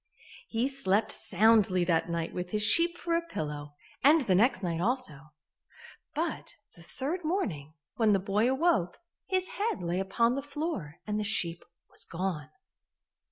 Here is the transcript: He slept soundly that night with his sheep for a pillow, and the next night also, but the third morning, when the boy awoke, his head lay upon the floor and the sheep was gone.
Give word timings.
He 0.47 0.67
slept 0.67 1.11
soundly 1.11 1.83
that 1.83 2.09
night 2.09 2.33
with 2.33 2.49
his 2.49 2.63
sheep 2.63 2.97
for 2.97 3.15
a 3.15 3.21
pillow, 3.21 3.75
and 4.03 4.21
the 4.21 4.33
next 4.33 4.63
night 4.63 4.81
also, 4.81 5.31
but 6.15 6.55
the 6.75 6.81
third 6.81 7.23
morning, 7.23 7.75
when 7.97 8.11
the 8.11 8.17
boy 8.19 8.49
awoke, 8.51 8.97
his 9.27 9.49
head 9.49 9.83
lay 9.83 9.99
upon 9.99 10.33
the 10.33 10.41
floor 10.41 10.95
and 11.05 11.19
the 11.19 11.23
sheep 11.23 11.63
was 11.91 12.03
gone. 12.03 12.49